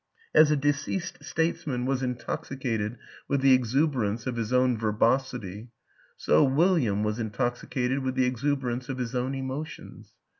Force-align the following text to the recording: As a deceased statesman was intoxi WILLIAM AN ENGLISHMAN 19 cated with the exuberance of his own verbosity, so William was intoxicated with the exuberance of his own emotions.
As 0.33 0.49
a 0.49 0.55
deceased 0.57 1.23
statesman 1.23 1.85
was 1.85 2.01
intoxi 2.01 2.07
WILLIAM 2.07 2.09
AN 2.09 2.31
ENGLISHMAN 2.31 2.57
19 2.57 2.57
cated 2.57 2.99
with 3.27 3.41
the 3.41 3.53
exuberance 3.53 4.25
of 4.25 4.35
his 4.35 4.51
own 4.51 4.75
verbosity, 4.79 5.69
so 6.17 6.43
William 6.43 7.03
was 7.03 7.19
intoxicated 7.19 7.99
with 7.99 8.15
the 8.15 8.25
exuberance 8.25 8.89
of 8.89 8.97
his 8.97 9.13
own 9.13 9.35
emotions. 9.35 10.13